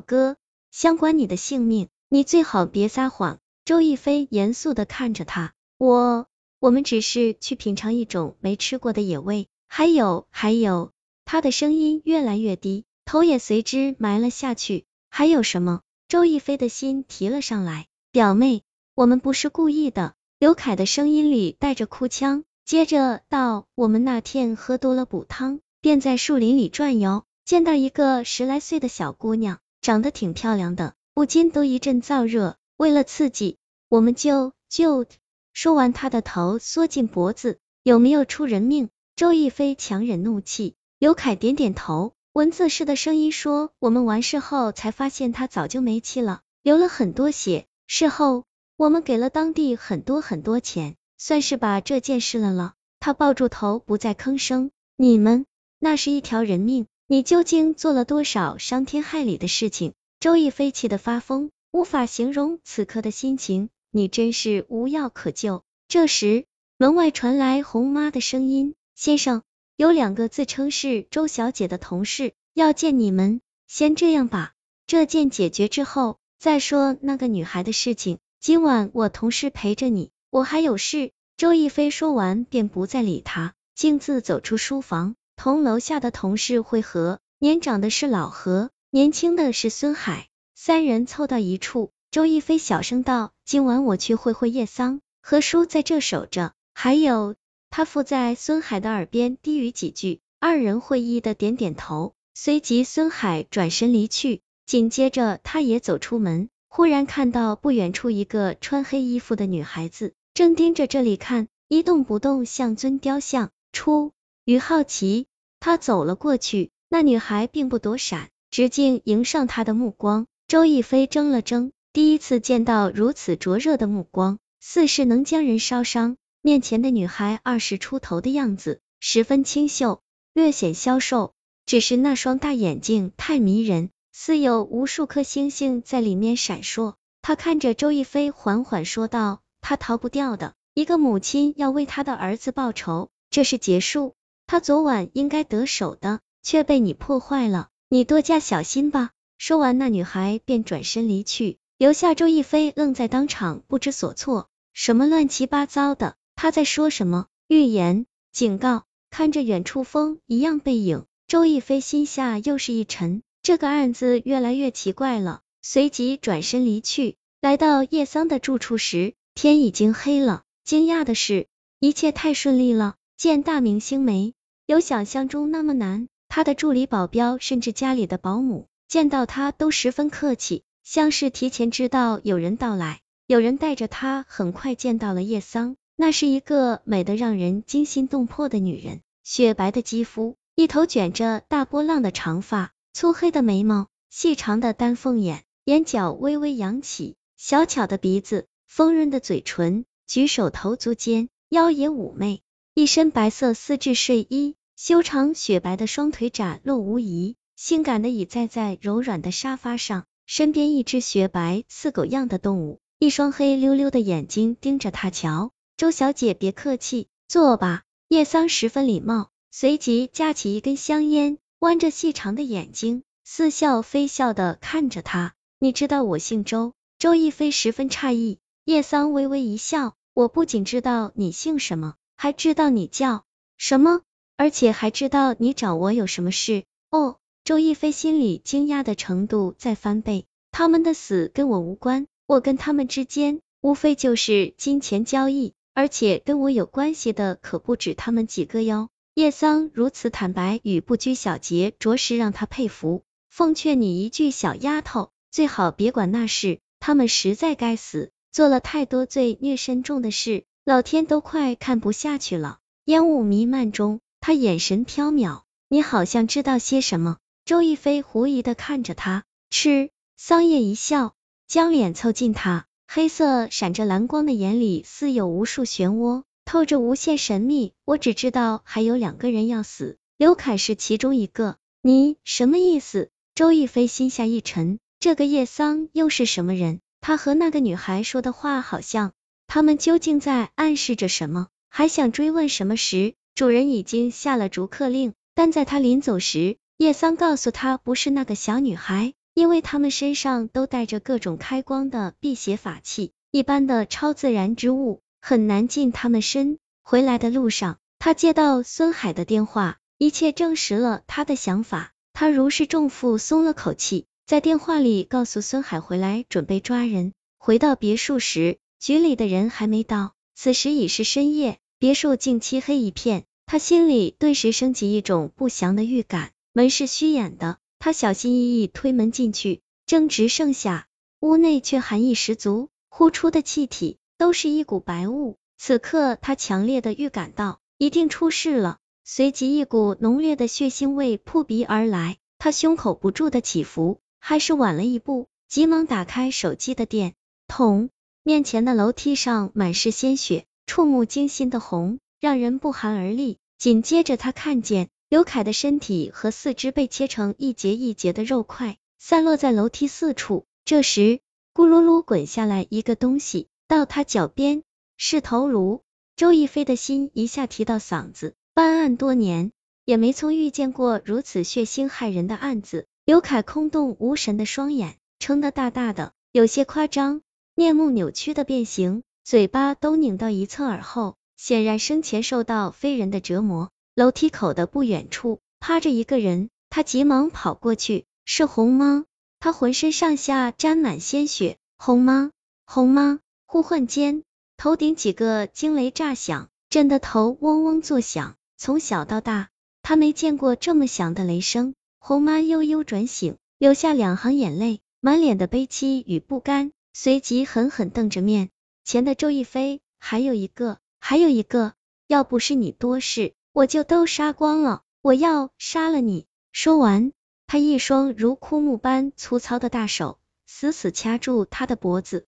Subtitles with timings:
[0.00, 0.36] 哥，
[0.70, 3.38] 相关你的性命，你最好别撒谎。
[3.64, 6.26] 周亦飞严肃的看着他，我，
[6.58, 10.92] 我们只是去品尝一种没吃过的野味，还有，还有，
[11.24, 14.86] 他的声音越来越低，头也随之埋了下去。
[15.10, 15.82] 还有什么？
[16.08, 18.62] 周亦飞的心提了上来，表妹，
[18.94, 20.14] 我们不是故意的。
[20.38, 29.58] 刘凯的声音里带着哭腔，接着道：“我们那天喝多了补汤，便在树林里转悠，见到一个十来岁的小姑娘，
[29.88, 32.58] 长得挺漂亮的，不禁都一阵燥热。
[32.76, 33.56] 为了刺激，
[33.88, 35.06] 我们就就……”
[35.54, 37.58] 说完，他的头缩进脖子。
[37.84, 38.90] 有没有出人命？
[39.16, 40.74] 周亦飞强忍怒气。
[40.98, 47.64] 刘凯点点头，文字似的声音说：“我们完事后才发现他早就没气了，流了很多血。
[47.86, 48.44] 事后。”
[48.76, 52.74] 我们给了当地很多很多钱，算是把这件事了了。
[53.00, 54.70] 他抱住头，不再吭声。
[54.98, 55.46] 你们，
[55.78, 59.94] 那是一条人命，你究竟做了多少伤天害理的事情？
[60.20, 63.70] 周亦飞气得发疯，无法形容此刻的心情。
[63.90, 65.62] 你真是无药可救。
[65.88, 66.44] 这时，
[66.76, 69.40] 门外传来洪妈的声音：“先生，
[69.74, 73.40] 有两个自称是周小姐的同事要见你们。
[73.66, 74.52] 先这样吧，
[74.86, 81.12] 这件解决之后再说那个女孩的事情。”今晚我同事陪着你，我还有事。
[81.38, 87.20] 周亦飞说完便不再理他，径自走出书房，同楼下的同事会合。
[87.38, 91.92] 年长的是老何，年轻的是孙海，三人凑到一处。
[92.10, 96.54] 周亦飞小声道：“今晚我去会会叶桑，何叔在这守着。
[96.74, 97.36] 还有。”
[97.70, 106.48] 他附在孙海的耳边低语几句，二人会意的点点头，随即孙海转身离去，紧接着他也走出门。
[106.66, 113.50] 忽然看到不远处一个穿黑衣服的女孩子，正盯着这里看，一动不动，像尊雕像。
[113.70, 114.12] 出
[114.48, 115.26] 于好奇，
[115.60, 116.70] 他走了过去。
[116.88, 120.26] 那女孩并不躲闪，直径迎上他的目光。
[120.46, 126.16] 周亦飞怔了怔，第一次见到如此灼热的目光，似是能将人烧伤。
[126.40, 130.00] 面前的女孩二十出头的样子，十分清秀，
[130.32, 131.34] 略显消瘦，
[131.66, 133.90] 只是那双大眼睛太迷人。
[134.14, 136.94] 似有无数颗星星在里面闪烁。
[137.20, 140.54] 他看着周亦飞，缓缓说道：“他逃不掉的。
[140.72, 144.14] 一个母亲要为他的儿子报仇，这是结束。
[144.48, 147.68] 他昨晚应该得手的，却被你破坏了。
[147.90, 154.48] 你多加小心吧。”说完，那女孩便转身离去，留下周亦飞愣在当场，不知所措。
[154.72, 156.16] 什么乱七八糟的？
[156.34, 157.26] 他在说什么？
[157.46, 158.06] 预言？
[158.32, 158.84] 警告？
[159.10, 163.22] 看着远处风一样背影，周亦飞心下又是一沉。
[163.42, 167.16] 这个案子越来越奇怪了，随即转身离去。
[167.42, 170.42] 来到叶桑的住处时，天已经黑了。
[170.64, 171.48] 惊讶的是，
[171.80, 172.94] 一切太顺利了。
[173.16, 174.32] 见大明星没
[174.68, 176.08] 有想象中那么难。
[176.28, 183.00] 他的助理、保镖，甚至家里的保姆，见到他都十分客气，像是提前知道有人到来。
[183.26, 185.76] 有人带着他，很快见到了叶桑。
[185.96, 192.74] 那是一个美得让人惊心动魄的女人，雪白的肌肤，一头卷着大波浪的长发。
[192.92, 202.42] 粗黑的眉毛，细长的丹凤眼，眼角微微扬起，小巧的鼻子，丰润的嘴唇，举手投足间妖冶妩媚，
[202.74, 215.50] 一身白色丝质睡衣，修长雪白的双腿展露无遗，性感的倚在在柔软的沙发上，身边一只雪白似狗样的动物，一双黑溜溜的眼睛盯着他瞧。
[215.76, 217.82] 周小姐别客气，坐吧。
[218.06, 221.38] 叶桑十分礼貌，随即架起一根香烟。
[221.58, 225.34] 弯着细长的眼睛，似笑非笑的看着他。
[225.58, 226.72] 你知道我姓周？
[227.00, 228.38] 周亦飞十分诧异。
[228.64, 233.24] 叶桑微微一笑，我不仅知道你姓什么，还知道你叫
[233.56, 234.02] 什么，
[234.38, 236.62] 而且还知道你找我有什么事。
[236.90, 240.24] 哦，周亦飞心里惊讶的程度在翻倍。
[240.52, 248.88] 他们的死跟我无关，我跟他们之间无非就是金钱交易，而且跟我有关系的可不止他们几个哟。
[249.14, 253.02] 叶桑如此坦白与不拘小节，着实让他佩服。
[253.28, 256.60] 奉劝你一句，小丫头，最好别管那事。
[256.78, 262.58] 他们实在该死，做了太多罪孽深重的事，老天都快看不下去了。
[262.84, 267.18] 烟雾弥漫中，他眼神飘渺，你好像知道些什么？
[267.44, 269.90] 周亦飞狐疑的看着他，吃。
[270.16, 271.14] 桑叶一笑，
[271.46, 276.24] 将脸凑近他，黑色闪着蓝光的眼里似有无数漩涡。
[276.44, 281.56] 透着无限神秘，我只知道还有两个人要死，刘凯是其中一个。
[281.82, 283.10] 你什么意思？
[283.34, 286.80] 周亦飞心下一沉，这个叶桑又是什么人？
[287.00, 289.12] 他和那个女孩说的话好像，
[289.46, 291.48] 他们究竟在暗示着什么？
[291.68, 306.58] 还想追问什么时，主人已经下了逐客令，但在他临走时，叶桑告诉他不是那个小女孩，因为他们身上都带着各种开光的辟邪法器，一般的超自然之物很难近他们身。
[306.82, 314.06] 回来的路上，他接到孙海的电话，一切证实了他的想法，他如释重负，松了口气。
[314.26, 317.12] 在电话里告诉孙海回来准备抓人。
[317.38, 323.24] 回到别墅时，局里的人还没到，此时已是深夜，别墅竟漆黑一片。
[323.46, 326.32] 他心里顿时升起一种不祥的预感。
[326.52, 330.86] 门是虚掩的，他小心翼翼推门进去，正值盛夏，
[331.20, 335.36] 屋内却寒意十足，呼出的气体都是一股白雾。
[335.56, 344.00] 此刻他强烈的预感到一定出事了，随即一股浓烈的血腥味扑鼻而来，他胸口不住的起伏。
[344.20, 347.14] 还是晚了一步，急忙打开手机的电
[347.46, 347.88] 筒，
[348.24, 353.38] 面前的楼梯上满是鲜血，触目惊心的红，让人不寒而栗。
[353.56, 360.44] 紧接着，他看见刘凯的身体和四肢被切成一节一节的肉块，散落在楼梯四处。
[360.66, 361.20] 这时，
[361.54, 364.62] 咕噜噜滚下来一个东西，到他脚边，
[364.98, 365.82] 是头颅。
[366.14, 369.52] 周亦飞的心一下提到嗓子，办案多年，
[369.86, 372.86] 也没曾遇见过如此血腥骇人的案子。
[373.06, 377.22] 刘凯空洞无神的双眼撑得大大的，有些夸张，
[377.54, 383.68] 面目扭曲的变形，嘴巴都拧到一侧耳后，显然生前受到非人的折磨。
[383.94, 389.04] 楼梯口的不远处趴着一个人，他急忙跑过去，是红妈，
[389.38, 391.58] 他浑身上下沾满鲜血。
[391.76, 392.30] 红妈，
[392.64, 393.18] 红妈！
[393.46, 394.22] 呼唤间，
[394.56, 398.34] 头顶几个惊雷炸响，震得头嗡嗡作响。
[398.56, 399.50] 从小到大，
[399.82, 401.74] 他没见过这么响的雷声。
[401.98, 408.48] 红妈悠悠转醒，流下两行眼泪，满脸的悲戚与不甘，随即狠狠瞪着面
[408.88, 411.74] 前的周亦菲，还有一个，还有一个，
[412.06, 416.26] 要不是你多事，我就都杀光了，我要杀了你！
[416.52, 417.12] 说完，
[417.46, 422.26] 他一双如枯木般粗糙的大手死死掐住他的脖子，